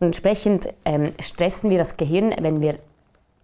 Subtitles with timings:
[0.00, 2.78] Und entsprechend ähm, stressen wir das Gehirn, wenn wir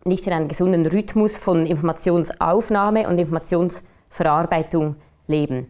[0.04, 4.94] nicht in einem gesunden Rhythmus von Informationsaufnahme und Informationsverarbeitung
[5.26, 5.66] leben.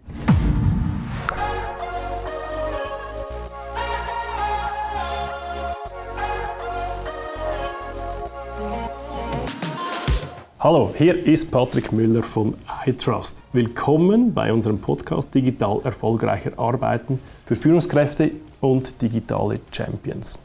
[10.58, 12.54] Hallo, hier ist Patrick Müller von
[12.84, 13.42] iTrust.
[13.52, 20.38] Willkommen bei unserem Podcast Digital erfolgreicher Arbeiten für Führungskräfte und digitale Champions.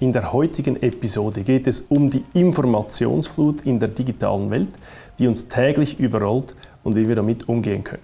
[0.00, 4.68] In der heutigen Episode geht es um die Informationsflut in der digitalen Welt,
[5.20, 8.02] die uns täglich überrollt und wie wir damit umgehen können.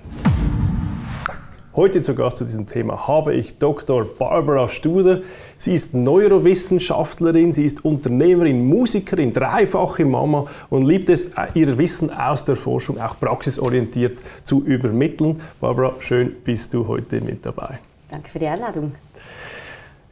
[1.75, 4.05] Heute zu Gast zu diesem Thema habe ich Dr.
[4.05, 5.23] Barbara Studer.
[5.57, 12.45] Sie ist Neurowissenschaftlerin, sie ist Unternehmerin, Musikerin, dreifache Mama und liebt es, ihr Wissen aus
[12.45, 15.41] der Forschung auch praxisorientiert zu übermitteln.
[15.61, 17.81] Barbara, schön bist du heute mit dabei.
[18.11, 18.93] Danke für die Einladung.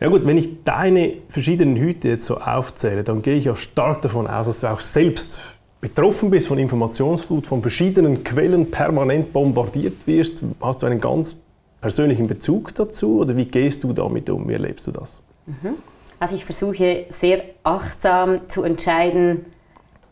[0.00, 4.00] Ja gut, wenn ich deine verschiedenen Hüte jetzt so aufzähle, dann gehe ich ja stark
[4.02, 5.40] davon aus, dass du auch selbst
[5.80, 10.42] betroffen bist von Informationsflut, von verschiedenen Quellen permanent bombardiert wirst.
[10.60, 11.36] Hast du einen ganz
[11.80, 14.48] persönlichen Bezug dazu oder wie gehst du damit um?
[14.48, 15.20] Wie erlebst du das?
[15.46, 15.74] Mhm.
[16.20, 19.46] Also ich versuche sehr achtsam zu entscheiden,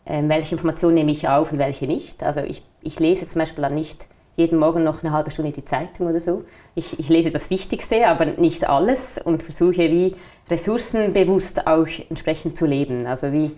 [0.05, 2.23] ähm, welche Informationen nehme ich auf und welche nicht.
[2.23, 4.05] Also ich, ich lese zum Beispiel dann nicht
[4.37, 6.43] jeden Morgen noch eine halbe Stunde die Zeitung oder so.
[6.75, 10.15] Ich, ich lese das Wichtigste, aber nicht alles und versuche wie
[10.49, 13.07] ressourcenbewusst auch entsprechend zu leben.
[13.07, 13.51] Also wie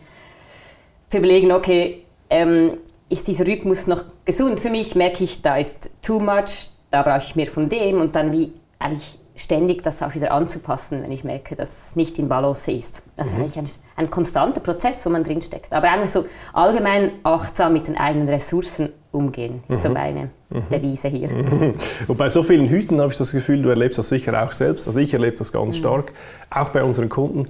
[1.10, 2.78] zu überlegen, okay, ähm,
[3.10, 4.96] ist dieser Rhythmus noch gesund für mich?
[4.96, 8.54] Merke ich, da ist too much, da brauche ich mehr von dem und dann wie
[8.80, 13.02] eigentlich ständig das auch wieder anzupassen, wenn ich merke, dass es nicht in Balance ist.
[13.18, 13.44] Das ist mhm.
[13.44, 13.70] eigentlich ein,
[14.06, 15.74] ein, konstanter Prozess, wo man drinsteckt.
[15.74, 19.82] Aber einfach so allgemein achtsam mit den eigenen Ressourcen umgehen, ist mhm.
[19.82, 20.64] so meine mhm.
[20.72, 21.30] Devise hier.
[21.32, 21.74] Mhm.
[22.08, 24.88] Und bei so vielen Hüten habe ich das Gefühl, du erlebst das sicher auch selbst.
[24.88, 25.80] Also ich erlebe das ganz mhm.
[25.80, 26.14] stark,
[26.50, 27.48] auch bei unseren Kunden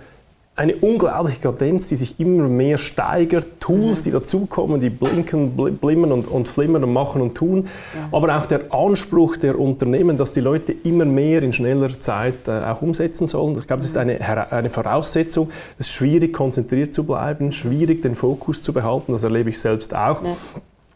[0.59, 4.03] eine unglaubliche Kadenz, die sich immer mehr steigert, Tools, mhm.
[4.03, 8.09] die dazukommen, die blinken, blimmen und, und flimmern und machen und tun, ja.
[8.11, 12.59] aber auch der Anspruch der Unternehmen, dass die Leute immer mehr in schneller Zeit äh,
[12.65, 13.57] auch umsetzen sollen.
[13.57, 14.19] Ich glaube, das ist eine,
[14.51, 15.49] eine Voraussetzung.
[15.77, 19.95] Es ist schwierig, konzentriert zu bleiben, schwierig, den Fokus zu behalten, das erlebe ich selbst
[19.95, 20.23] auch.
[20.25, 20.29] Ja.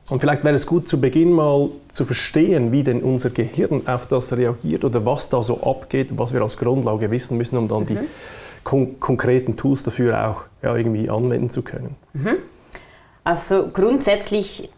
[0.09, 4.06] Und vielleicht wäre es gut, zu Beginn mal zu verstehen, wie denn unser Gehirn auf
[4.06, 7.84] das reagiert oder was da so abgeht, was wir als Grundlage wissen müssen, um dann
[7.84, 7.88] mhm.
[7.88, 7.97] die
[8.64, 11.96] kon konkreten Tools dafür auch ja, irgendwie anwenden zu können.
[12.14, 12.36] Mhm.
[13.24, 14.69] Also grundsätzlich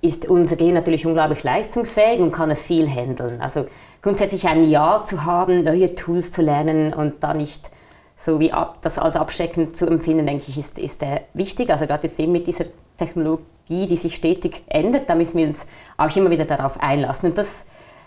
[0.00, 3.40] ist unser Gehirn natürlich unglaublich leistungsfähig und kann es viel handeln.
[3.40, 3.66] Also
[4.02, 7.70] grundsätzlich ein Ja zu haben, neue Tools zu lernen und da nicht
[8.16, 11.70] so wie ab, das als abschreckend zu empfinden, denke ich, ist, ist äh, wichtig.
[11.70, 12.64] Also gerade jetzt eben mit dieser
[12.96, 17.30] Technologie, die sich stetig ändert, da müssen wir uns auch immer wieder darauf einlassen.
[17.30, 17.66] Und das,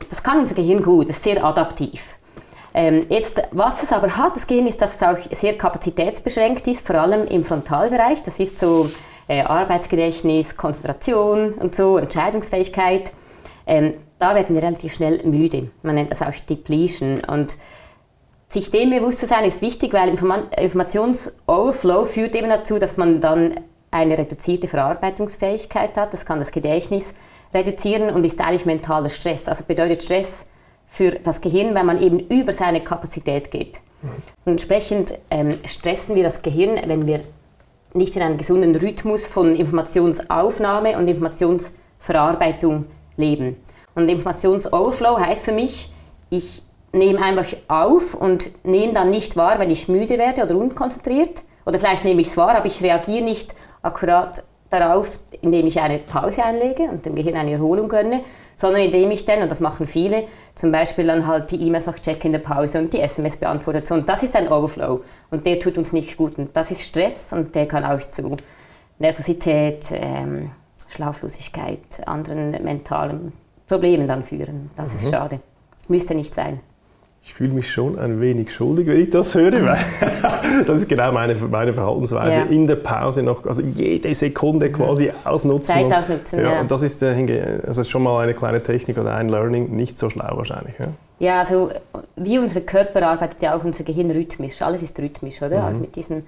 [0.10, 2.16] das kann unser Gehirn gut, das ist sehr adaptiv.
[2.74, 6.86] Ähm, jetzt, was es aber hat, das Gehen, ist, dass es auch sehr kapazitätsbeschränkt ist,
[6.86, 8.22] vor allem im Frontalbereich.
[8.24, 8.92] Das ist so
[9.30, 13.14] äh, Arbeitsgedächtnis, Konzentration und so, Entscheidungsfähigkeit.
[13.66, 15.72] Ähm, da werden wir relativ schnell müde.
[15.84, 17.24] Man nennt das auch Depletion.
[17.24, 17.58] Und
[18.50, 23.62] sich dem bewusst zu sein, ist wichtig, weil Informationsoverflow führt eben dazu, dass man dann
[23.96, 26.14] eine reduzierte Verarbeitungsfähigkeit hat.
[26.14, 27.14] Das kann das Gedächtnis
[27.54, 29.48] reduzieren und ist eigentlich mentaler Stress.
[29.48, 30.46] Also bedeutet Stress
[30.86, 33.80] für das Gehirn, wenn man eben über seine Kapazität geht.
[34.46, 37.22] Und entsprechend ähm, stressen wir das Gehirn, wenn wir
[37.94, 42.86] nicht in einem gesunden Rhythmus von Informationsaufnahme und Informationsverarbeitung
[43.18, 43.56] leben.
[43.96, 45.92] Und Informationsoverflow heißt für mich,
[46.30, 46.62] ich
[46.92, 51.44] nehme einfach auf und nehme dann nicht wahr, wenn ich müde werde oder unkonzentriert.
[51.66, 53.56] Oder vielleicht nehme ich es wahr, aber ich reagiere nicht
[53.86, 58.22] akkurat darauf, indem ich eine Pause einlege und dem Gehirn eine Erholung gönne,
[58.56, 60.26] sondern indem ich dann, und das machen viele,
[60.56, 63.90] zum Beispiel dann halt die E-Mails noch checke in der Pause und die SMS beantwortet.
[63.92, 66.38] Und das ist ein Overflow und der tut uns nicht gut.
[66.38, 68.38] Und das ist Stress und der kann auch zu
[69.00, 70.52] Nervosität, ähm,
[70.88, 73.34] Schlaflosigkeit, anderen mentalen
[73.68, 74.72] Problemen dann führen.
[74.76, 75.00] Das mhm.
[75.00, 75.40] ist schade.
[75.88, 76.62] Müsste nicht sein
[77.26, 79.80] ich fühle mich schon ein wenig schuldig, wenn ich das höre, weil
[80.68, 82.42] das ist genau meine, meine Verhaltensweise.
[82.42, 82.46] Ja.
[82.46, 85.74] In der Pause noch, also jede Sekunde quasi ausnutzen.
[85.74, 86.62] Zeit ausnutzen, und, ja.
[86.62, 90.08] Und das ist, also ist schon mal eine kleine Technik oder ein Learning, nicht so
[90.12, 90.76] schlau wahrscheinlich.
[90.78, 90.86] Ja,
[91.18, 91.72] ja also
[92.16, 94.62] wie unser Körper arbeitet ja auch unser Gehirn rhythmisch.
[94.62, 95.62] Alles ist rhythmisch, oder?
[95.62, 95.66] Mhm.
[95.66, 96.28] Also mit diesen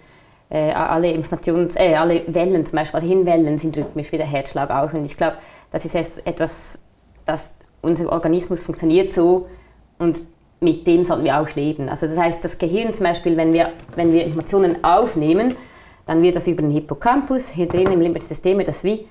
[0.49, 4.71] äh, alle Informations, äh, alle Wellen zum Beispiel, also Hinwellen sind rhythmisch, wie der Herzschlag
[4.71, 4.91] auch.
[4.93, 5.35] Und ich glaube,
[5.69, 6.79] das ist etwas,
[7.27, 9.47] dass unser Organismus funktioniert so
[9.99, 10.25] und
[10.59, 11.89] mit dem sollten wir auch leben.
[11.89, 15.55] Also das heißt, das Gehirn zum Beispiel, wenn wir, wenn wir Informationen aufnehmen,
[16.05, 19.07] dann wird das über den Hippocampus, hier drin im limbischen System, das wie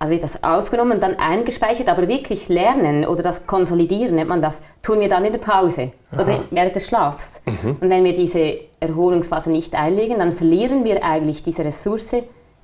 [0.00, 4.62] also wird das aufgenommen, dann eingespeichert, aber wirklich lernen oder das konsolidieren, nennt man das,
[4.80, 6.22] tun wir dann in der Pause Aha.
[6.22, 7.42] oder während des Schlafs.
[7.44, 7.76] Mhm.
[7.78, 12.16] Und wenn wir diese Erholungsphase nicht einlegen, dann verlieren wir eigentlich diese Ressource,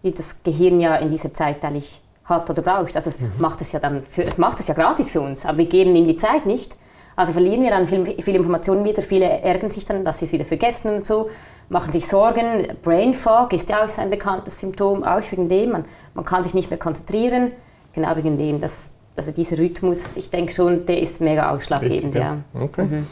[0.02, 2.96] die das Gehirn ja in dieser Zeit eigentlich hat oder braucht.
[2.96, 3.32] Also es mhm.
[3.38, 5.94] macht es ja dann, für, es macht es ja gratis für uns, aber wir geben
[5.94, 6.74] ihm die Zeit nicht.
[7.16, 9.02] Also verlieren wir dann viel, viel Informationen wieder.
[9.02, 11.30] Viele ärgern sich dann, dass sie es wieder vergessen und so,
[11.70, 12.68] machen sich Sorgen.
[12.82, 15.72] Brain Fog ist ja auch ein bekanntes Symptom, auch wegen dem.
[15.72, 15.84] Man,
[16.14, 17.52] man kann sich nicht mehr konzentrieren,
[17.94, 18.60] genau wegen dem.
[18.60, 22.04] Dass, also dieser Rhythmus, ich denke schon, der ist mega ausschlaggebend.
[22.04, 22.36] Richtig, ja.
[22.54, 22.84] Okay.
[22.84, 23.06] Mhm.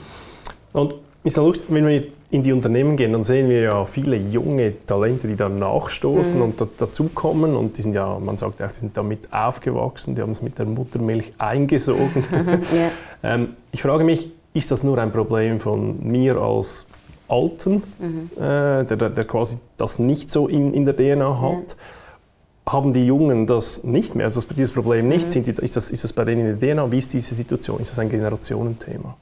[0.75, 4.17] Und ist dann lustig, wenn wir in die Unternehmen gehen, dann sehen wir ja viele
[4.17, 6.43] junge Talente, die da nachstoßen mhm.
[6.43, 7.57] und da, dazukommen.
[7.57, 10.59] Und die sind ja, man sagt auch, die sind damit aufgewachsen, die haben es mit
[10.59, 12.25] der Muttermilch eingesogen.
[12.33, 12.91] ja.
[13.35, 16.87] ähm, ich frage mich, ist das nur ein Problem von mir als
[17.27, 18.31] Alten, mhm.
[18.37, 21.77] äh, der, der, quasi das nicht so in, in der DNA hat?
[22.67, 22.73] Ja.
[22.73, 25.27] Haben die Jungen das nicht mehr, also dieses Problem nicht?
[25.27, 25.31] Mhm.
[25.31, 26.91] Sind die, ist, das, ist das bei denen in der DNA?
[26.93, 27.81] Wie ist diese Situation?
[27.81, 29.17] Ist das ein Generationenthema?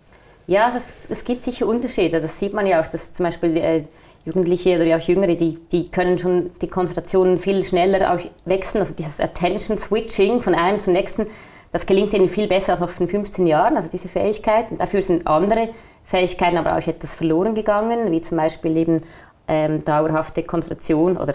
[0.47, 2.21] Ja, also es, es, gibt sicher Unterschiede.
[2.21, 3.85] Das sieht man ja auch, dass zum Beispiel äh,
[4.25, 8.81] Jugendliche oder auch Jüngere, die, die können schon die Konzentration viel schneller auch wechseln.
[8.81, 11.27] Also dieses Attention Switching von einem zum nächsten,
[11.71, 14.79] das gelingt ihnen viel besser als noch von 15 Jahren, also diese Fähigkeiten.
[14.79, 15.71] Dafür sind andere
[16.05, 19.03] Fähigkeiten aber auch etwas verloren gegangen, wie zum Beispiel eben
[19.49, 21.35] ähm, dauerhafte Konzentration oder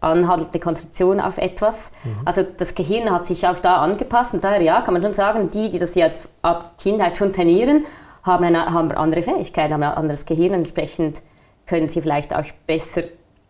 [0.00, 1.90] anhaltende Konzentration auf etwas.
[2.04, 2.16] Mhm.
[2.24, 5.50] Also das Gehirn hat sich auch da angepasst und daher ja, kann man schon sagen,
[5.50, 7.84] die, die das jetzt ab Kindheit schon trainieren,
[8.24, 10.54] haben, eine, haben andere Fähigkeiten, haben ein anderes Gehirn.
[10.54, 11.22] Entsprechend
[11.66, 13.02] können sie vielleicht auch besser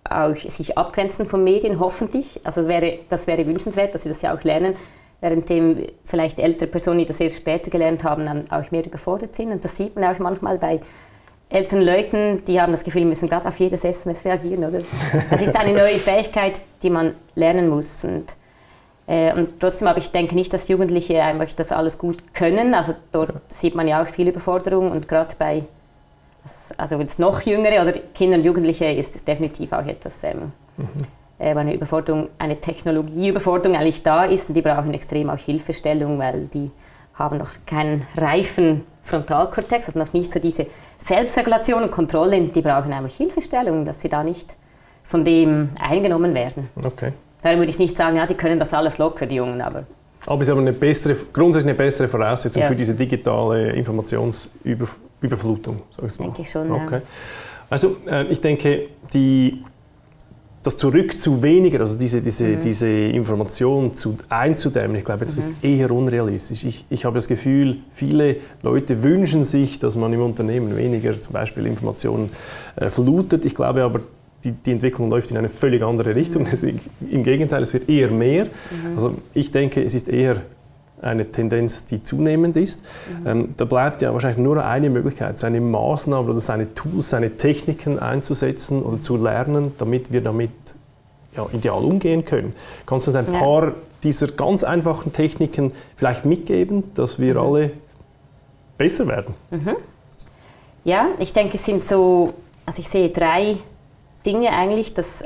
[0.09, 2.41] auch sich abgrenzen von Medien, hoffentlich.
[2.45, 4.75] Also das wäre, das wäre wünschenswert, dass sie das ja auch lernen,
[5.21, 9.51] währenddem vielleicht ältere Personen, die das erst später gelernt haben, dann auch mehr überfordert sind.
[9.51, 10.81] Und das sieht man auch manchmal bei
[11.49, 14.65] älteren Leuten, die haben das Gefühl, müssen gerade auf jedes SMS reagieren.
[14.65, 14.83] Oder?
[15.31, 18.05] Das ist eine neue Fähigkeit, die man lernen muss.
[18.05, 18.37] Und
[19.07, 22.75] und trotzdem, aber ich denke nicht, dass Jugendliche einfach das alles gut können.
[22.75, 23.41] Also dort ja.
[23.49, 25.65] sieht man ja auch viel Überforderung und gerade bei,
[26.79, 30.87] also jetzt noch jüngere oder Kinder und Jugendliche ist es definitiv auch etwas, ähm, mhm.
[31.39, 36.47] äh, eine Überforderung, eine Technologieüberforderung eigentlich da ist und die brauchen extrem auch Hilfestellung, weil
[36.47, 36.71] die
[37.15, 40.67] haben noch keinen reifen Frontalkortex, also noch nicht so diese
[40.99, 44.55] Selbstregulation und Kontrolle, die brauchen einfach Hilfestellung, dass sie da nicht
[45.05, 46.71] von dem eingenommen werden.
[46.83, 47.13] Okay.
[47.45, 49.85] Daher würde ich nicht sagen, ja, die können das alles locker, die Jungen, aber...
[50.25, 52.69] Aber es ist aber eine bessere, grundsätzlich eine bessere Voraussetzung ja.
[52.69, 56.25] für diese digitale Informationsüberflutung, sag ich mal.
[56.25, 56.95] Denke ich schon, okay.
[56.95, 57.03] Ja.
[57.69, 59.63] Also äh, ich denke, die,
[60.63, 62.61] das Zurück zu weniger, also diese, diese, mhm.
[62.61, 65.41] diese Information zu, einzudämmen, ich glaube, das mhm.
[65.41, 66.65] ist eher unrealistisch.
[66.65, 71.35] Ich, ich habe das Gefühl, viele Leute wünschen sich, dass man im Unternehmen weniger zum
[71.35, 72.31] Beispiel Informationen
[72.77, 73.45] äh, flutet.
[73.45, 74.01] Ich glaube aber,
[74.45, 76.43] die, die, Entwicklung läuft in eine völlig andere Richtung.
[76.43, 76.81] Mhm.
[77.11, 78.45] Im Gegenteil, es wird eher mehr.
[78.45, 78.97] Mhm.
[78.97, 80.43] Also ich denke, es ist eher
[81.01, 82.83] eine Tendenz, die zunehmend ist.
[83.23, 83.27] Mhm.
[83.27, 87.99] Ähm, da bleibt ja wahrscheinlich nur eine Möglichkeit, seine Maßnahmen oder seine Tools, seine Techniken
[87.99, 90.53] einzusetzen oder zu lernen, damit wir damit
[91.37, 92.55] ja, ideal umgehen können.
[92.87, 93.41] Kannst du uns ein ja.
[93.41, 97.41] paar dieser ganz einfachen Techniken vielleicht mitgeben, dass wir mhm.
[97.41, 97.71] alle
[98.79, 99.35] besser werden?
[99.51, 99.77] Mhm.
[100.85, 102.35] Ja, ich denke, es sind so,
[102.67, 103.57] also ich sehe drei
[104.27, 104.95] Dinge eigentlich.
[104.95, 105.23] Das,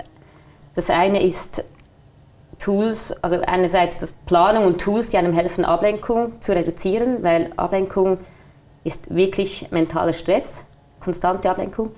[0.75, 1.65] das eine ist
[2.59, 8.19] Tools, also einerseits das Planung und Tools, die einem helfen, Ablenkung zu reduzieren, weil Ablenkung
[8.85, 10.65] ist wirklich mentaler Stress,
[11.01, 11.93] konstante Ablenkung.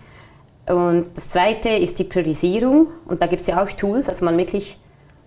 [0.67, 4.37] Und das zweite ist die Priorisierung und da gibt es ja auch Tools, also man
[4.37, 4.79] wirklich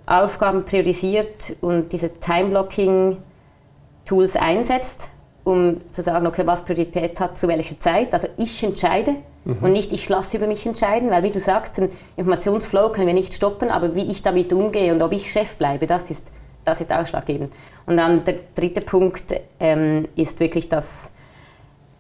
[0.06, 5.10] Aufgaben priorisiert und diese Time-Blocking-Tools einsetzt,
[5.44, 8.14] um zu sagen, okay, was Priorität hat zu welcher Zeit.
[8.14, 9.16] Also ich entscheide,
[9.46, 9.58] Mhm.
[9.62, 13.14] Und nicht, ich lasse über mich entscheiden, weil wie du sagst, den Informationsflow können wir
[13.14, 16.28] nicht stoppen, aber wie ich damit umgehe und ob ich Chef bleibe, das ist,
[16.64, 17.52] das ist ausschlaggebend.
[17.86, 21.12] Und dann der dritte Punkt ähm, ist wirklich das,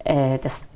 [0.05, 0.67] äh, das,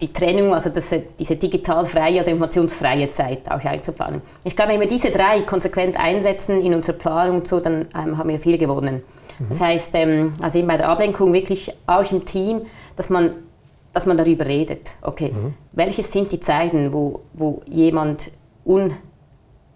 [0.00, 4.22] die Trennung, also das, diese digital freie oder informationsfreie Zeit auch einzuplanen.
[4.44, 8.18] Ich glaube, wenn wir diese drei konsequent einsetzen in unserer Planung und so, dann ähm,
[8.18, 9.02] haben wir viel gewonnen.
[9.38, 9.46] Mhm.
[9.48, 12.62] Das heißt, ähm, also eben bei der Ablenkung wirklich auch im Team,
[12.96, 13.34] dass man
[13.94, 14.90] dass man darüber redet.
[15.00, 15.54] Okay, mhm.
[15.72, 18.32] welche sind die Zeiten, wo, wo jemand
[18.66, 18.94] un,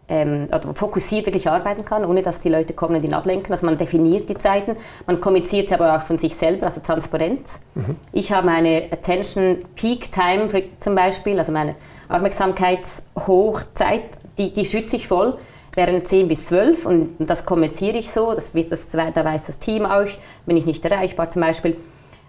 [0.09, 3.53] ähm, fokussiert wirklich arbeiten kann, ohne dass die Leute kommen und ihn ablenken.
[3.53, 7.61] Also man definiert die Zeiten, man kommuniziert aber auch von sich selber, also Transparenz.
[7.75, 7.97] Mhm.
[8.13, 10.49] Ich habe eine Attention Peak Time
[10.81, 11.77] zum Beispiel, also meine
[12.09, 14.03] Aufmerksamkeitshochzeit,
[14.39, 15.39] die, die schütze ich voll
[15.75, 19.87] während 10 bis 12 und das kommuniziere ich so, das, das, da weiß das Team
[19.87, 20.09] auch,
[20.45, 21.77] bin ich nicht erreichbar zum Beispiel.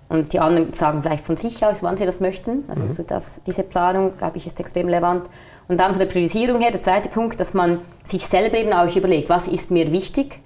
[0.10, 2.64] Und die anderen sagen vielleicht von sich aus, wann sie das möchten.
[2.68, 2.90] Also mhm.
[2.90, 5.30] so das, diese Planung, glaube ich, ist extrem relevant.
[5.68, 8.94] Und dann von der Priorisierung her, der zweite Punkt, dass man sich selber eben auch
[8.96, 10.42] überlegt, was ist mir wichtig,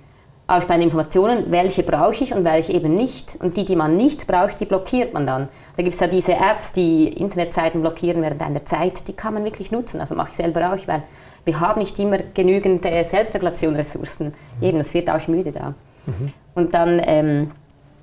[0.48, 3.38] auch bei den Informationen, welche brauche ich und welche eben nicht.
[3.39, 5.48] Und die, die man nicht braucht, die blockiert man dann.
[5.77, 9.46] Da gibt es ja diese Apps, die Internetseiten blockieren während einer Zeit, die kann man
[9.46, 10.01] wirklich nutzen.
[10.01, 11.03] Also mache ich selber auch, weil
[11.46, 14.34] wir haben nicht immer genügend äh, Selbstregulation-Ressourcen.
[14.60, 14.63] Mhm.
[14.63, 15.74] Eben, es wird auch müde da.
[16.05, 16.34] Mhm.
[16.55, 17.51] Und dann, ähm,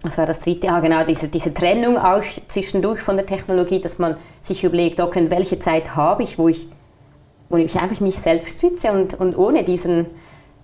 [0.02, 0.70] was war das dritte?
[0.70, 5.30] Ah, genau, diese, diese Trennung auch zwischendurch von der Technologie, dass man sich überlegt, okay,
[5.30, 6.68] welche Zeit habe ich, wo ich,
[7.48, 10.06] wo ich einfach mich selbst stütze und, und ohne diesen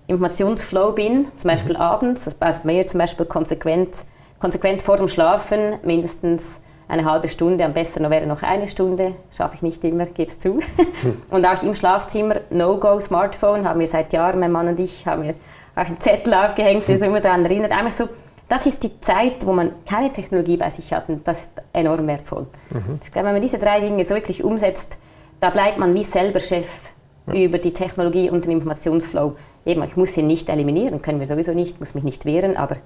[0.07, 1.81] Informationsflow bin, zum Beispiel mhm.
[1.81, 4.05] abends, das heißt mir zum Beispiel konsequent,
[4.39, 9.13] konsequent vor dem Schlafen mindestens eine halbe Stunde, am besten noch wäre noch eine Stunde,
[9.35, 10.59] schaffe ich nicht immer, geht's zu.
[11.29, 15.23] und auch im Schlafzimmer, No-Go Smartphone, haben wir seit Jahren, mein Mann und ich, haben
[15.23, 15.35] wir
[15.75, 17.73] auch einen Zettel aufgehängt, der uns immer daran erinnert.
[17.73, 18.07] Einfach so,
[18.49, 22.07] das ist die Zeit, wo man keine Technologie bei sich hat und das ist enorm
[22.07, 22.47] wertvoll.
[22.69, 22.99] Mhm.
[23.03, 24.97] Ich glaube, wenn man diese drei Dinge so wirklich umsetzt,
[25.39, 26.91] da bleibt man wie selber Chef
[27.27, 27.33] ja.
[27.33, 29.35] über die Technologie und den Informationsflow.
[29.65, 32.77] Eben, ich muss sie nicht eliminieren, können wir sowieso nicht, muss mich nicht wehren, aber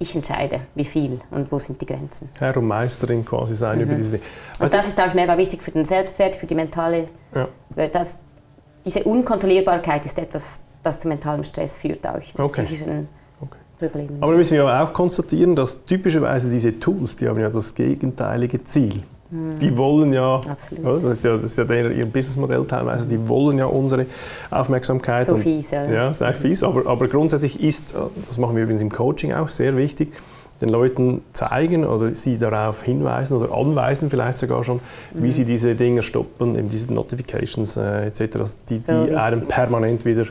[0.00, 2.28] ich entscheide, wie viel und wo sind die Grenzen.
[2.38, 3.84] Herr und Meisterin quasi sein mhm.
[3.84, 4.24] über diese Dinge.
[4.58, 7.08] Und das ist auch mega wichtig für den Selbstwert, für die mentale.
[7.34, 7.48] Ja.
[7.88, 8.18] Das,
[8.84, 12.64] diese Unkontrollierbarkeit ist etwas, das zu mentalem Stress führt, auch okay.
[12.64, 13.08] psychischen
[13.86, 13.98] okay.
[13.98, 14.22] Problemen.
[14.22, 19.02] Aber müssen wir auch konstatieren, dass typischerweise diese Tools, die haben ja das gegenteilige Ziel.
[19.30, 19.58] Mhm.
[19.58, 21.04] Die wollen ja, Absolut.
[21.04, 24.06] das ist ja, das ist ja der, ihr Businessmodell teilweise, die wollen ja unsere
[24.50, 25.26] Aufmerksamkeit.
[25.26, 25.90] So fies, ja.
[25.90, 27.94] Ja, sehr fies, aber, aber grundsätzlich ist,
[28.26, 30.12] das machen wir übrigens im Coaching auch, sehr wichtig,
[30.60, 35.22] den Leuten zeigen oder sie darauf hinweisen oder anweisen vielleicht sogar schon, mhm.
[35.22, 40.04] wie sie diese Dinge stoppen, eben diese Notifications äh, etc., die, so die einem permanent
[40.04, 40.26] wieder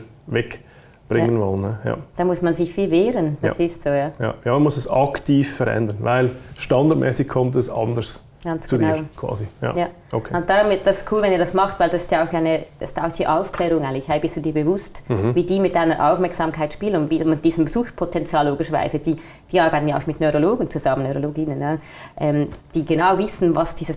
[1.08, 1.46] wegbringen ja.
[1.46, 1.78] wollen.
[1.84, 1.96] Ja.
[2.16, 3.64] Da muss man sich viel wehren, das ja.
[3.64, 4.12] ist so, ja.
[4.18, 4.34] ja.
[4.44, 8.22] Ja, man muss es aktiv verändern, weil standardmäßig kommt es anders.
[8.44, 8.96] Ganz zu genau.
[8.96, 9.46] dir quasi.
[9.62, 9.88] Ja.
[10.12, 10.36] Okay.
[10.36, 12.64] Und darum ist das cool, wenn ihr das macht, weil das ist ja auch, eine,
[12.78, 14.06] das ist auch die Aufklärung eigentlich.
[14.06, 15.34] Hey, bist du dir bewusst, mhm.
[15.34, 19.16] wie die mit deiner Aufmerksamkeit spielen und wie mit diesem Suchtpotenzial logischerweise, die,
[19.50, 21.78] die arbeiten ja auch mit Neurologen zusammen, Neurologinnen, ne?
[22.18, 23.96] ähm, die genau wissen, was dieses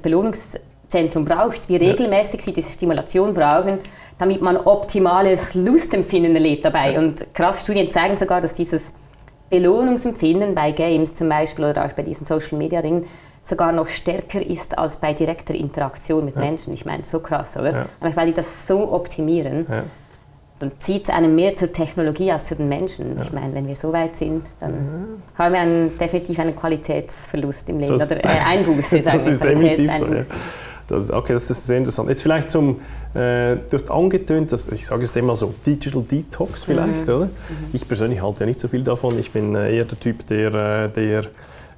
[0.87, 3.79] Belohnungszentrum braucht, wie regelmäßig sie diese Stimulation brauchen,
[4.17, 6.97] damit man optimales Lustempfinden erlebt dabei.
[6.97, 8.93] Und krasse Studien zeigen sogar, dass dieses
[9.49, 13.05] Belohnungsempfinden bei Games zum Beispiel oder auch bei diesen Social Media Dingen
[13.41, 16.41] sogar noch stärker ist als bei direkter Interaktion mit ja.
[16.41, 16.73] Menschen.
[16.73, 17.71] Ich meine, so krass, oder?
[17.71, 17.85] Ja.
[17.99, 19.83] Aber weil die das so optimieren, ja.
[20.59, 23.17] dann zieht es einem mehr zur Technologie als zu den Menschen.
[23.21, 27.79] Ich meine, wenn wir so weit sind, dann haben wir einen, definitiv einen Qualitätsverlust im
[27.79, 27.97] Leben.
[27.97, 30.07] Das, oder äh, Einbuße, sagen Das ist definitiv so.
[30.87, 32.09] Das, okay, das ist sehr interessant.
[32.09, 32.79] Jetzt vielleicht zum,
[33.13, 37.13] äh, du hast angetönt, dass, ich sage es immer so, Digital Detox vielleicht, mhm.
[37.13, 37.25] oder?
[37.25, 37.31] Mhm.
[37.73, 39.19] Ich persönlich halte ja nicht so viel davon.
[39.19, 41.19] Ich bin äh, eher der Typ, der, äh, der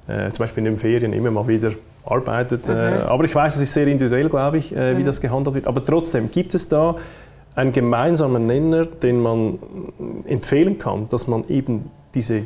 [0.06, 1.72] äh, zum Beispiel in den Ferien immer mal wieder
[2.04, 2.68] arbeitet.
[2.68, 3.00] Äh, mhm.
[3.08, 5.06] aber ich weiß, es ist sehr individuell, glaube ich, äh, wie mhm.
[5.06, 5.66] das gehandhabt wird.
[5.66, 6.96] Aber trotzdem, gibt es da
[7.56, 9.58] einen gemeinsamen Nenner, den man
[10.24, 12.44] empfehlen kann, dass man eben diese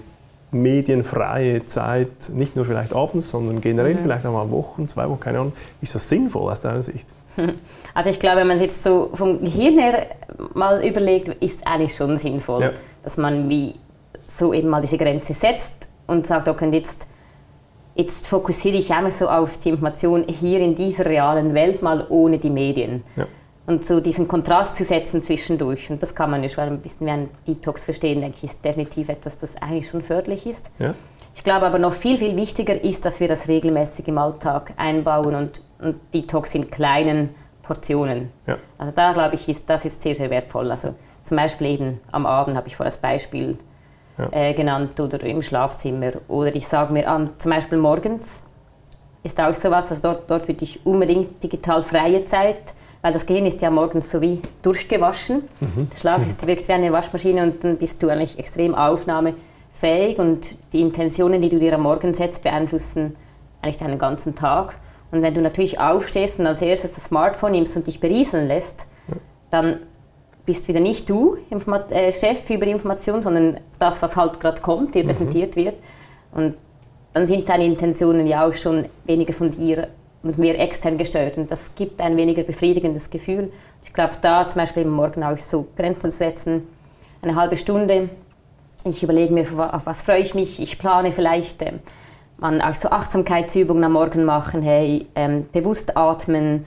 [0.55, 3.99] medienfreie Zeit, nicht nur vielleicht abends, sondern generell mhm.
[4.01, 7.09] vielleicht auch mal Wochen, zwei Wochen, keine Ahnung, ist das sinnvoll aus deiner Sicht?
[7.97, 10.07] Also ich glaube, wenn man es jetzt so vom Gehirn her
[10.55, 12.71] mal überlegt, ist eigentlich schon sinnvoll, ja.
[13.05, 13.77] dass man wie
[14.27, 17.07] so eben mal diese Grenze setzt und sagt, okay, jetzt
[17.95, 22.39] jetzt fokussiere ich einmal so auf die Information hier in dieser realen Welt mal ohne
[22.39, 23.05] die Medien.
[23.17, 23.27] Ja.
[23.67, 25.91] Und so diesen Kontrast zu setzen zwischendurch.
[25.91, 28.65] Und das kann man ja schon ein bisschen wie ein Detox verstehen, denke ich, ist
[28.65, 30.71] definitiv etwas, das eigentlich schon förderlich ist.
[30.79, 30.95] Ja.
[31.35, 35.35] Ich glaube aber noch viel, viel wichtiger ist, dass wir das regelmäßig im Alltag einbauen
[35.35, 38.31] und, und Detox in kleinen Portionen.
[38.47, 38.59] Ja.
[38.79, 40.71] Also da glaube ich, ist, das ist sehr, sehr wertvoll.
[40.71, 40.95] Also
[41.25, 43.59] zum Beispiel eben am Abend habe ich vor das Beispiel
[44.19, 44.29] ja.
[44.31, 46.13] äh, genannt oder im Schlafzimmer.
[46.29, 48.43] Oder ich sage mir an, zum Beispiel morgens
[49.23, 53.45] ist auch sowas, also dort, dort würde ich unbedingt digital freie Zeit, weil das Gehirn
[53.45, 55.47] ist ja morgens so wie durchgewaschen.
[55.61, 55.91] Mhm.
[55.91, 60.57] Der Schlaf ist, wirkt wie eine Waschmaschine und dann bist du eigentlich extrem aufnahmefähig und
[60.73, 63.15] die Intentionen, die du dir am Morgen setzt, beeinflussen
[63.61, 64.77] eigentlich deinen ganzen Tag.
[65.13, 68.87] Und wenn du natürlich aufstehst und als erstes das Smartphone nimmst und dich berieseln lässt,
[69.51, 69.81] dann
[70.47, 74.63] bist wieder nicht du Informat äh, Chef über die Information, sondern das, was halt gerade
[74.63, 75.09] kommt, dir mhm.
[75.09, 75.75] präsentiert wird.
[76.33, 76.55] Und
[77.13, 79.89] dann sind deine Intentionen ja auch schon weniger von dir
[80.25, 81.37] und mehr extern gesteuert.
[81.37, 83.53] Und das gibt ein weniger befriedigendes Gefühl.
[83.83, 86.67] Ich glaube, da zum Beispiel morgen auch so Grenzen setzen,
[87.23, 88.09] eine halbe Stunde.
[88.85, 90.61] Ich überlege mir, auf was freue ich mich.
[90.61, 91.73] Ich plane vielleicht, äh,
[92.39, 96.65] man auch so Achtsamkeitsübungen am Morgen machen, hey, ähm, bewusst atmen,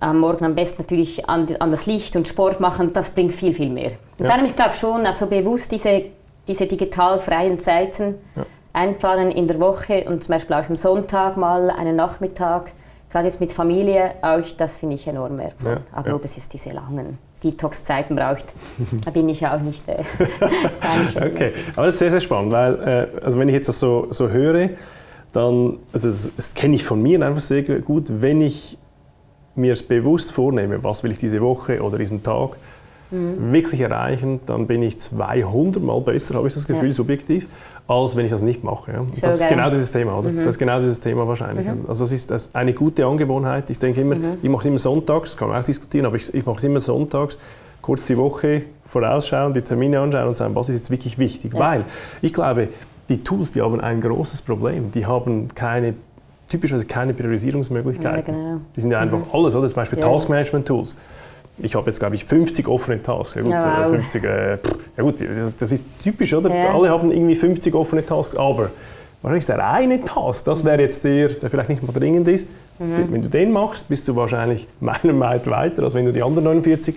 [0.00, 3.52] am Morgen am besten natürlich an, an, das Licht und Sport machen, das bringt viel,
[3.52, 3.92] viel mehr.
[4.18, 4.28] Ja.
[4.28, 6.04] Darum, ich glaube schon, also bewusst diese,
[6.46, 8.46] diese digital freien Zeiten ja.
[8.78, 12.70] Einplanen in der Woche und zum Beispiel auch am Sonntag mal einen Nachmittag,
[13.10, 15.72] gerade jetzt mit Familie, auch das finde ich enorm wertvoll.
[15.72, 15.80] Ja.
[15.92, 16.14] Aber ja.
[16.14, 18.46] ob es ist diese langen Detox-Zeiten braucht.
[19.04, 19.86] Da bin ich auch nicht.
[19.88, 19.96] Äh,
[21.16, 24.06] okay, aber das ist sehr, sehr spannend, weil äh, also wenn ich jetzt das so,
[24.10, 24.70] so höre,
[25.32, 28.78] dann, also das, das kenne ich von mir einfach sehr gut, wenn ich
[29.54, 32.56] mir es bewusst vornehme, was will ich diese Woche oder diesen Tag
[33.10, 33.52] mhm.
[33.52, 36.94] wirklich erreichen, dann bin ich 200 Mal besser, habe ich das Gefühl, ja.
[36.94, 37.46] subjektiv,
[37.86, 38.92] als wenn ich das nicht mache.
[38.92, 39.04] Ja.
[39.20, 40.30] Das ist genau dieses Thema, oder?
[40.30, 40.38] Mhm.
[40.38, 41.66] Das ist genau dieses Thema wahrscheinlich.
[41.66, 41.84] Mhm.
[41.88, 43.70] Also das ist das eine gute Angewohnheit.
[43.70, 44.38] Ich denke immer, mhm.
[44.42, 46.80] ich mache es immer sonntags, kann man auch diskutieren, aber ich, ich mache es immer
[46.80, 47.38] sonntags,
[47.80, 51.54] kurz die Woche vorausschauen, die Termine anschauen und sagen, was ist jetzt wirklich wichtig.
[51.54, 51.60] Ja.
[51.60, 51.84] Weil
[52.22, 52.68] ich glaube,
[53.08, 54.90] die Tools, die haben ein großes Problem.
[54.92, 55.94] Die haben keine
[56.48, 58.34] typischerweise keine Priorisierungsmöglichkeiten.
[58.34, 58.60] Ja, genau.
[58.74, 59.24] Die sind ja einfach mhm.
[59.32, 59.66] alles, oder?
[59.68, 60.08] Zum Beispiel ja.
[60.08, 60.96] Task-Management-Tools.
[61.60, 63.34] Ich habe jetzt, glaube ich, 50 offene Tasks.
[63.34, 63.90] Ja gut, ja, wow.
[63.90, 64.50] 50, äh,
[64.96, 65.22] ja gut
[65.58, 66.54] das ist typisch, oder?
[66.54, 66.74] Ja.
[66.74, 68.70] Alle haben irgendwie 50 offene Tasks, aber
[69.22, 72.48] wahrscheinlich der eine Task, das wäre jetzt der, der vielleicht nicht mal dringend ist.
[72.78, 73.12] Mhm.
[73.12, 76.94] Wenn du den machst, bist du wahrscheinlich meilenweit weiter, als wenn du die anderen 49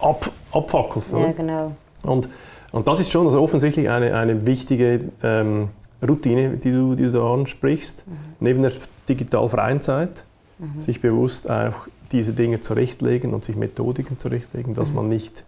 [0.00, 1.12] ab, abfackelst.
[1.12, 1.72] Ja, genau.
[2.02, 2.28] Und,
[2.72, 5.68] und das ist schon also offensichtlich eine, eine wichtige ähm,
[6.06, 8.12] Routine, die du, die du da ansprichst, mhm.
[8.40, 8.72] neben der
[9.08, 10.24] digital freien Zeit,
[10.58, 10.80] mhm.
[10.80, 14.96] sich bewusst auch diese Dinge zurechtlegen und sich Methodiken zurechtlegen, dass mhm.
[14.96, 15.44] man nicht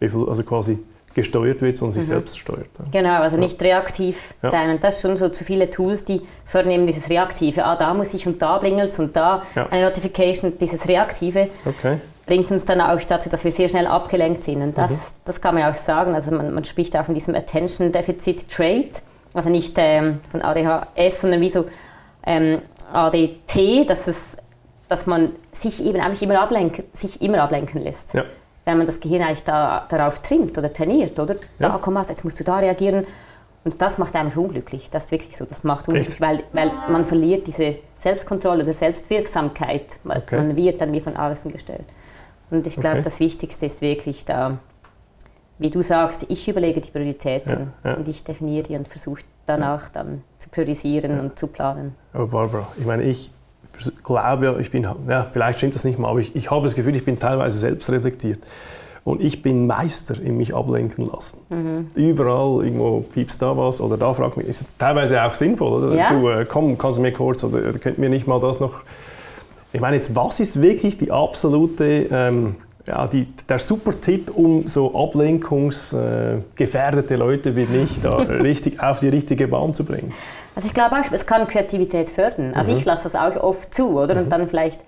[0.00, 0.78] also quasi
[1.16, 2.14] gesteuert wird, sondern sich mhm.
[2.14, 2.68] selbst steuert.
[2.92, 4.50] Genau, also nicht reaktiv ja.
[4.50, 4.70] sein.
[4.70, 7.64] Und das schon so zu viele Tools, die vornehmen dieses Reaktive.
[7.64, 9.66] Ah, da muss ich und da blingelt und da ja.
[9.68, 11.48] eine Notification, dieses Reaktive.
[11.64, 11.98] Okay.
[12.26, 14.60] Bringt uns dann auch dazu, dass wir sehr schnell abgelenkt sind.
[14.60, 15.16] Und das, mhm.
[15.24, 16.14] das kann man auch sagen.
[16.14, 19.02] Also man, man spricht auch von diesem Attention Deficit Trait.
[19.32, 21.64] Also nicht ähm, von ADHS, sondern wie so
[22.26, 22.60] ähm,
[22.92, 24.36] ADT, dass es
[24.88, 28.14] dass man sich eben eigentlich immer ablenken, sich immer ablenken lässt.
[28.14, 28.24] Ja.
[28.64, 31.34] Wenn man das Gehirn eigentlich da, darauf trimmt oder trainiert, oder?
[31.58, 31.70] Ja.
[31.70, 33.06] Da, komm jetzt musst du da reagieren.
[33.64, 34.90] Und das macht eigentlich unglücklich.
[34.90, 35.44] Das ist wirklich so.
[35.44, 39.98] Das macht unglücklich, weil, weil man verliert diese Selbstkontrolle oder Selbstwirksamkeit.
[40.04, 40.36] Weil okay.
[40.36, 41.84] Man wird dann wie von außen gestellt.
[42.50, 43.02] Und ich glaube, okay.
[43.04, 44.58] das Wichtigste ist wirklich da,
[45.58, 47.96] wie du sagst, ich überlege die Prioritäten ja, ja.
[47.96, 51.94] und ich definiere die und versuche danach dann zu priorisieren und zu planen.
[52.12, 53.30] Aber Barbara, ich meine, ich
[54.04, 56.94] glaube, ich bin, ja, vielleicht stimmt das nicht mal, aber ich, ich habe das Gefühl,
[56.94, 58.38] ich bin teilweise selbst reflektiert.
[59.04, 61.38] Und ich bin Meister in mich ablenken lassen.
[61.48, 61.86] Mhm.
[61.94, 65.94] Überall irgendwo piepst da was oder da fragt mich, ist teilweise auch sinnvoll, oder?
[65.94, 66.10] Ja.
[66.10, 68.80] Du, äh, komm, kannst du mir kurz oder könnt mir nicht mal das noch.
[69.72, 72.56] Ich meine jetzt, was ist wirklich die absolute, ähm,
[72.86, 79.00] ja, die, der super Tipp, um so ablenkungsgefährdete äh, Leute wie mich da richtig auf
[79.00, 80.14] die richtige Bahn zu bringen?
[80.54, 82.54] Also ich glaube auch, es kann Kreativität fördern.
[82.54, 82.78] Also mhm.
[82.78, 84.14] ich lasse das auch oft zu, oder?
[84.14, 84.22] Mhm.
[84.22, 84.80] Und dann vielleicht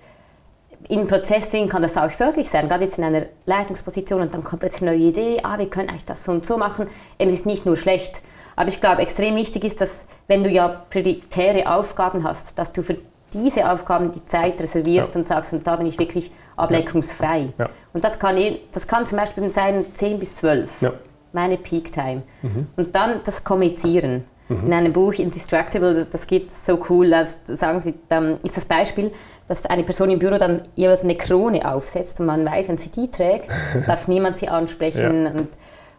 [0.87, 4.43] im Prozess drin kann das auch förderlich sein, gerade jetzt in einer Leitungsposition und dann
[4.43, 6.87] kommt jetzt eine neue Idee, ah, wir können eigentlich das so und so machen.
[7.19, 8.21] Eben, es ist nicht nur schlecht.
[8.55, 12.81] Aber ich glaube, extrem wichtig ist, dass wenn du ja prioritäre Aufgaben hast, dass du
[12.81, 12.95] für
[13.33, 15.21] diese Aufgaben die Zeit reservierst ja.
[15.21, 17.49] und sagst, und da bin ich wirklich ablenkungsfrei.
[17.57, 17.69] Ja.
[17.93, 18.37] Und das kann,
[18.71, 20.93] das kann zum Beispiel sein 10 bis 12, ja.
[21.33, 22.23] meine Peak Time.
[22.41, 22.67] Mhm.
[22.75, 24.23] Und dann das Kommunizieren.
[24.49, 24.65] Mhm.
[24.65, 28.65] In einem Buch Indistractable, das gibt es so cool, dass, sagen sie, dann ist das
[28.65, 29.11] Beispiel,
[29.47, 32.89] dass eine Person im Büro dann jeweils eine Krone aufsetzt und man weiß, wenn sie
[32.89, 33.49] die trägt,
[33.87, 35.25] darf niemand sie ansprechen.
[35.25, 35.31] Ja.
[35.31, 35.47] Und,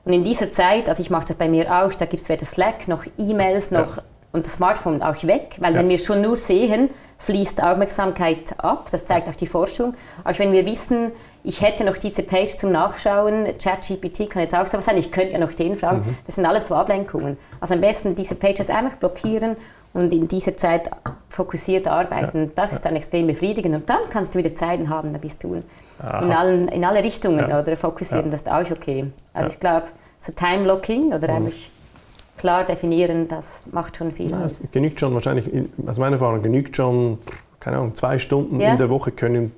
[0.05, 2.45] und, in dieser Zeit, also ich mache das bei mir auch, da gibt es weder
[2.45, 3.99] Slack noch E-Mails noch.
[4.33, 5.81] Und das Smartphone auch weg, weil ja.
[5.81, 9.95] wenn wir schon nur sehen, fließt Aufmerksamkeit ab, das zeigt auch die Forschung.
[10.25, 11.13] Auch wenn wir wissen,
[11.45, 15.33] ich hätte noch diese Page zum Nachschauen, ChatGPT kann jetzt auch so sein, ich könnte
[15.33, 16.17] ja noch den fragen, mhm.
[16.25, 17.37] das sind alles so Ablenkungen.
[17.61, 19.57] Also am besten diese Pages einfach blockieren
[19.93, 20.89] und in dieser Zeit
[21.29, 22.45] fokussiert arbeiten.
[22.45, 22.51] Ja.
[22.55, 25.55] Das ist dann extrem befriedigend und dann kannst du wieder Zeiten haben, da bist du
[25.55, 27.61] in, allen, in alle Richtungen ja.
[27.61, 29.11] oder fokussieren, das ist auch okay.
[29.35, 29.89] Aber ich glaube,
[30.19, 31.47] so Time-Blocking oder mhm.
[31.47, 31.59] einfach
[32.41, 34.61] klar definieren, das macht schon viel ja, aus.
[34.61, 35.49] Es genügt schon wahrscheinlich,
[35.87, 37.19] aus meiner Erfahrung, genügt schon,
[37.61, 38.73] keine Ahnung, zwei Stunden ja.
[38.73, 39.53] in der Woche können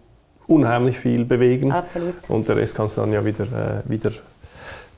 [0.46, 1.72] unheimlich viel bewegen.
[1.72, 2.14] Absolut.
[2.28, 4.10] Und der Rest kannst du dann ja wieder, äh, wieder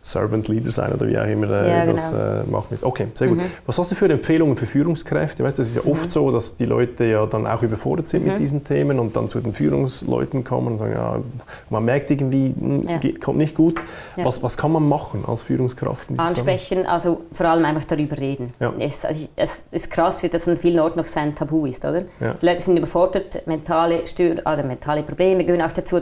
[0.04, 2.22] Servant Leader sein oder wie auch immer äh, ja, das genau.
[2.22, 2.84] äh, machen willst.
[2.84, 3.38] Okay, sehr gut.
[3.38, 3.50] Mhm.
[3.64, 5.42] Was hast du für Empfehlungen für Führungskräfte?
[5.42, 5.92] Weißt, das ist ja mhm.
[5.92, 8.32] oft so, dass die Leute ja dann auch überfordert sind mhm.
[8.32, 11.16] mit diesen Themen und dann zu den Führungsleuten kommen und sagen, ja,
[11.70, 13.00] man merkt irgendwie, hm, ja.
[13.18, 13.80] kommt nicht gut.
[14.16, 14.26] Ja.
[14.26, 16.08] Was, was kann man machen als Führungskraft?
[16.18, 18.52] Ansprechen, also vor allem einfach darüber reden.
[18.78, 21.82] Es, also es, ist krass, wie das an vielen Orten noch so ein Tabu ist,
[21.84, 22.02] oder?
[22.20, 25.98] Die Leute sind überfordert, mentale Stör oder mentale Probleme gehören auch dazu.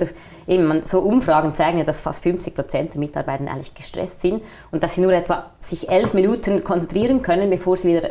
[0.48, 4.42] Eben, man, so Umfragen zeigen ja, dass fast 50 Prozent der Mitarbeiter eigentlich gestresst sind
[4.70, 8.10] und dass sie nur etwa sich elf Minuten konzentrieren können, bevor sie wieder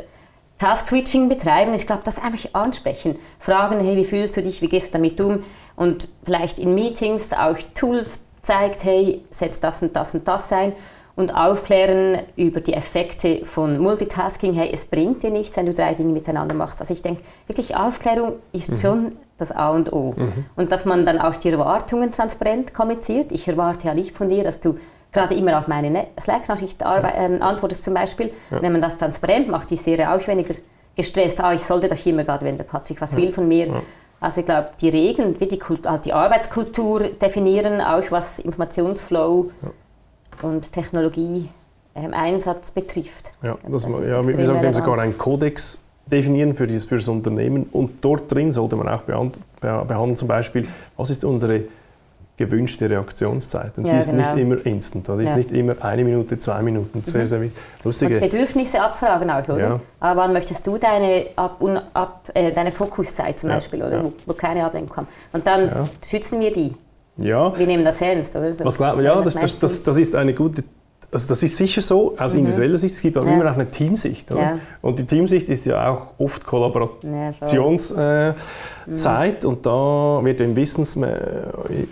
[0.60, 1.74] Task-Switching betreiben.
[1.74, 3.18] Ich glaube, das einfach ansprechen.
[3.40, 5.44] Fragen, hey, wie fühlst du dich, wie gehst du damit um?
[5.76, 10.74] Und vielleicht in Meetings auch Tools zeigt, hey, setz das und das und das ein.
[11.16, 14.54] und aufklären über die Effekte von Multitasking.
[14.54, 16.80] Hey, es bringt dir nichts, wenn du drei Dinge miteinander machst.
[16.80, 18.76] Also ich denke, wirklich Aufklärung ist mhm.
[18.76, 20.14] schon das A und O.
[20.16, 20.46] Mhm.
[20.56, 23.32] Und dass man dann auch die Erwartungen transparent kommuniziert.
[23.32, 24.78] Ich erwarte ja nicht von dir, dass du
[25.12, 26.98] gerade immer auf meine ne-, Slack-Nachricht ja.
[26.98, 28.32] äh, antwortest zum Beispiel.
[28.50, 28.62] Ja.
[28.62, 30.56] Wenn man das transparent macht, ist sie auch weniger
[30.96, 31.42] gestresst.
[31.42, 33.18] Ah, ich sollte doch immer gerade, wenn der Patrick was ja.
[33.18, 33.82] will von mir.
[34.20, 39.50] Also ich glaube, die Regeln, wie die, halt die Arbeitskultur definieren, auch was Informationsflow
[40.44, 41.50] und Technologie
[41.96, 43.34] ähm, Einsatz betrifft.
[43.44, 47.68] Ja, das, das ja wir sagen sogar einen Kodex definieren für, dieses, für das Unternehmen
[47.72, 51.64] und dort drin sollte man auch behandeln, zum Beispiel, was ist unsere
[52.46, 53.78] gewünschte Reaktionszeit.
[53.78, 54.24] Und ja, die ist genau.
[54.24, 57.04] nicht immer instant, die ist nicht immer eine Minute, zwei Minuten.
[57.04, 57.28] Sehr, mhm.
[57.28, 57.50] sehr
[57.84, 58.16] lustige.
[58.16, 59.60] Und Bedürfnisse abfragen auch, oder?
[59.60, 59.78] Ja.
[60.00, 61.62] Aber wann möchtest du deine, ab,
[61.94, 64.04] ab, äh, deine Fokuszeit zum Beispiel, oder?
[64.04, 65.08] Wo, wo, keine Ablenkung kommt.
[65.34, 66.74] Und dann schützen wir die.
[67.18, 67.58] Ja.
[67.58, 68.54] Wir nehmen das ernst, oder?
[68.54, 68.66] So.
[68.66, 70.64] Was glaub, ja, das, das, das, das ist eine gute
[71.14, 72.40] also das ist sicher so aus mhm.
[72.40, 73.34] individueller Sicht, es gibt aber ja.
[73.34, 74.30] immer auch eine Teamsicht.
[74.30, 74.54] Ja.
[74.82, 78.36] Und die Teamsicht ist ja auch oft Kollaborationszeit
[78.88, 79.50] ja, mhm.
[79.50, 81.18] und da wird im Wissens, äh,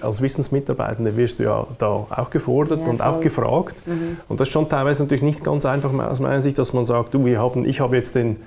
[0.01, 3.75] als Wissensmitarbeitende wirst du ja da auch gefordert und auch gefragt.
[3.86, 4.17] Mhm.
[4.29, 7.13] Und das ist schon teilweise natürlich nicht ganz einfach aus meiner Sicht, dass man sagt,
[7.13, 8.38] du, wir haben, ich habe jetzt den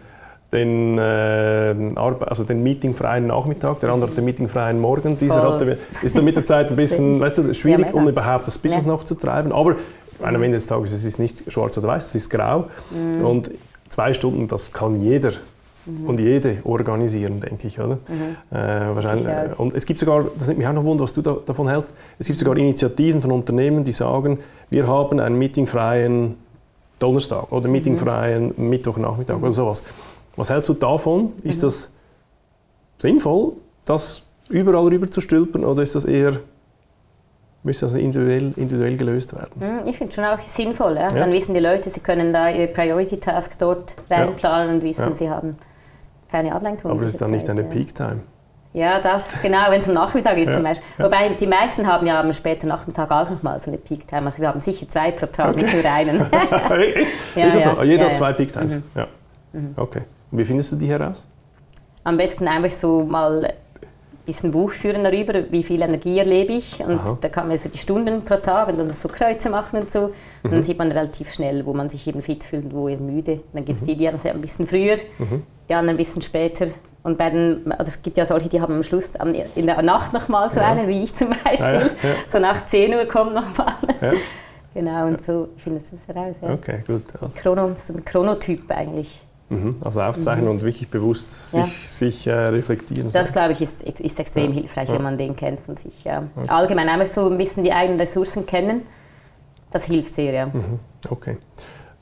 [0.52, 5.16] den, äh, also den meetingfreien Nachmittag, der andere hat den meetingfreien Morgen.
[5.16, 8.58] Dieser hatte, ist dann mit der Zeit ein bisschen weißt du, schwierig, um überhaupt das
[8.58, 9.50] Business noch zu treiben.
[9.52, 9.76] Aber
[10.22, 12.66] am Ende des Tages es ist nicht schwarz oder weiß, es ist grau.
[12.90, 13.24] Mhm.
[13.24, 13.50] Und
[13.88, 15.32] zwei Stunden, das kann jeder
[15.86, 16.08] mhm.
[16.08, 17.96] und jede organisieren, denke ich, oder?
[18.08, 18.56] Mhm.
[18.56, 19.26] Äh, wahrscheinlich.
[19.26, 21.68] Ich und es gibt sogar, das nimmt mich auch noch wunder, was du da, davon
[21.68, 24.38] hältst, es gibt sogar Initiativen von Unternehmen, die sagen,
[24.70, 26.36] wir haben einen meetingfreien
[26.98, 27.72] Donnerstag oder mhm.
[27.72, 29.82] meetingfreien Mittwochnachmittag oder sowas.
[30.36, 31.32] Was hältst du davon?
[31.42, 31.66] Ist mhm.
[31.66, 31.92] das
[32.98, 33.52] sinnvoll,
[33.84, 36.38] das überall rüber zu stülpen oder ist das eher
[37.62, 39.60] müsste also individuell, individuell gelöst werden.
[39.60, 40.96] Hm, ich finde es schon auch sinnvoll.
[40.96, 41.02] Ja?
[41.02, 41.08] Ja.
[41.08, 44.74] Dann wissen die Leute, sie können da ihre Priority Task dort reinplanen ja.
[44.74, 45.56] und wissen, sie haben
[46.30, 46.90] keine Ablenkung.
[46.90, 48.20] Aber es ist dann nicht eine Peak Time.
[48.74, 50.86] Ja, das genau, wenn es am Nachmittag ist zum Beispiel.
[50.96, 54.24] Wobei die meisten haben ja am späten Nachmittag auch nochmal so eine Peak Time.
[54.24, 55.62] Also wir haben sicher zwei pro Tag, okay.
[55.62, 56.20] nicht nur einen.
[57.36, 57.82] ist das so?
[57.82, 58.76] Jeder hat zwei Peak Times?
[58.76, 58.82] Mhm.
[58.94, 59.06] Ja.
[59.52, 59.74] Mhm.
[59.76, 60.02] Okay.
[60.30, 61.26] Und wie findest du die heraus?
[62.04, 63.52] Am besten einfach so mal
[64.24, 66.80] bisschen Buch führen darüber, wie viel Energie erlebe ich.
[66.80, 67.18] Und Aha.
[67.20, 70.00] da kann man so die Stunden pro Tag und dann so Kreuze machen und so.
[70.00, 70.50] Und mhm.
[70.50, 73.40] dann sieht man relativ schnell, wo man sich eben fit fühlt und wo eher müde.
[73.52, 73.90] Dann gibt es mhm.
[73.90, 75.42] die, die haben es ein bisschen früher, mhm.
[75.68, 76.66] die anderen ein bisschen später.
[77.02, 79.10] Und bei den, also es gibt ja solche, die haben am Schluss
[79.56, 80.70] in der Nacht nochmal so ja.
[80.70, 81.66] einen, wie ich zum Beispiel.
[81.66, 82.14] Ah, ja, ja.
[82.30, 83.74] So nach 10 Uhr kommt nochmal.
[84.00, 84.12] Ja.
[84.74, 86.36] Genau, und so findest du es heraus.
[86.40, 87.02] Okay, gut.
[87.20, 87.38] Also.
[87.38, 89.22] Chrono, so ein Chronotyp eigentlich.
[89.52, 89.76] Mhm.
[89.82, 90.52] Also aufzeichnen mhm.
[90.52, 91.68] und wirklich bewusst sich, ja.
[91.88, 93.10] sich äh, reflektieren.
[93.10, 94.60] Das, glaube ich, ist, ist extrem ja.
[94.60, 94.94] hilfreich, ja.
[94.94, 96.00] wenn man den kennt von sich.
[96.00, 96.20] Okay.
[96.48, 98.82] Allgemein einfach so ein bisschen die eigenen Ressourcen kennen,
[99.70, 100.32] das hilft sehr.
[100.32, 100.46] Ja.
[100.46, 100.78] Mhm.
[101.08, 101.36] Okay.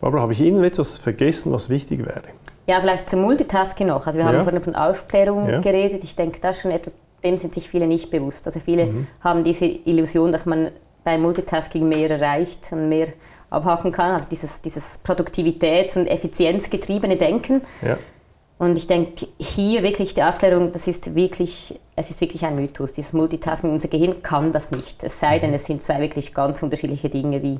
[0.01, 2.23] Barbara, habe ich Ihnen etwas vergessen, was wichtig wäre?
[2.67, 4.07] Ja, vielleicht zum Multitasking noch.
[4.07, 6.05] Also wir haben vorhin von Aufklärung geredet.
[6.05, 8.47] Ich denke, das schon etwas, dem sind sich viele nicht bewusst.
[8.47, 9.07] Also viele mhm.
[9.21, 10.69] haben diese Illusion, dass man
[11.05, 13.09] beim Multitasking mehr erreicht und mehr
[13.51, 17.63] abhaken kann, also dieses, dieses Produktivitäts- und Effizienzgetriebene Denken.
[17.83, 17.99] Ja.
[18.59, 22.93] Und ich denke, hier wirklich die Aufklärung, das ist wirklich, es ist wirklich ein Mythos.
[22.93, 25.03] Dieses Multitasking, unser Gehirn kann das nicht.
[25.03, 27.59] Es sei denn, es sind zwei wirklich ganz unterschiedliche Dinge wie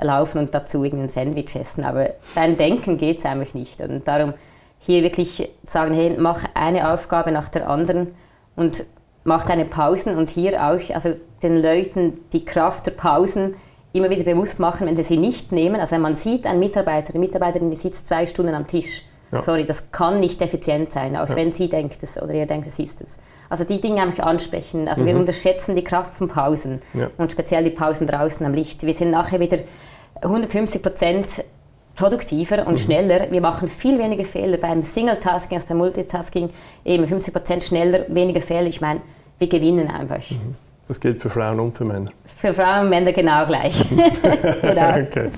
[0.00, 1.84] Laufen und dazu irgendein Sandwich essen.
[1.84, 3.80] Aber beim Denken geht es eigentlich nicht.
[3.80, 4.34] Und darum
[4.80, 8.08] hier wirklich sagen, hey, mach eine Aufgabe nach der anderen
[8.56, 8.84] und
[9.22, 13.54] mach deine Pausen und hier auch also den Leuten die Kraft der Pausen
[13.92, 15.80] immer wieder bewusst machen, wenn sie sie nicht nehmen.
[15.80, 19.02] Also wenn man sieht, ein Mitarbeiter, eine Mitarbeiterin, die sitzt zwei Stunden am Tisch.
[19.30, 19.42] Ja.
[19.42, 21.36] Sorry, das kann nicht effizient sein, auch ja.
[21.36, 23.18] wenn sie denkt es oder ihr denkt, es ist es.
[23.48, 24.88] Also die Dinge einfach ansprechen.
[24.88, 25.06] Also mhm.
[25.06, 27.10] wir unterschätzen die Kraft von Pausen ja.
[27.16, 28.84] und speziell die Pausen draußen am Licht.
[28.84, 29.58] Wir sind nachher wieder
[30.20, 31.44] 150 Prozent
[31.94, 32.78] produktiver und mhm.
[32.78, 33.30] schneller.
[33.30, 36.50] Wir machen viel weniger Fehler beim Single-Tasking als beim Multitasking.
[36.84, 38.66] Eben 50 Prozent schneller, weniger Fehler.
[38.66, 39.00] Ich meine,
[39.38, 40.30] wir gewinnen einfach.
[40.30, 40.54] Mhm.
[40.88, 42.10] Das gilt für Frauen und für Männer.
[42.42, 43.84] Für Frauen und Männer genau gleich.
[44.62, 44.98] genau.
[44.98, 45.30] okay.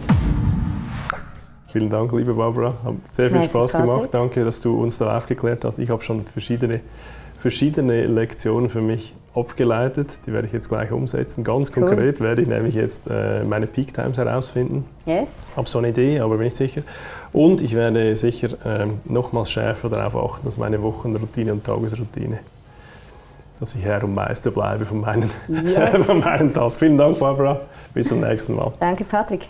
[1.70, 2.72] Vielen Dank, liebe Barbara.
[2.82, 4.08] Hat sehr viel Spaß gemacht.
[4.10, 5.78] Danke, dass du uns da aufgeklärt hast.
[5.78, 6.80] Ich habe schon verschiedene,
[7.38, 10.18] verschiedene Lektionen für mich abgeleitet.
[10.26, 11.44] Die werde ich jetzt gleich umsetzen.
[11.44, 11.84] Ganz cool.
[11.84, 14.86] konkret werde ich nämlich jetzt äh, meine Peak Times herausfinden.
[15.04, 15.52] Yes.
[15.58, 16.84] Habe so eine Idee, aber bin nicht sicher.
[17.34, 22.38] Und ich werde sicher ähm, nochmals schärfer darauf achten, dass meine Wochenroutine und Tagesroutine
[23.64, 26.06] dass ich Herr und Meister bleibe von meinen, yes.
[26.06, 26.78] von meinen Tasks.
[26.78, 27.62] Vielen Dank, Barbara.
[27.94, 28.72] Bis zum nächsten Mal.
[28.78, 29.48] Danke, Patrick.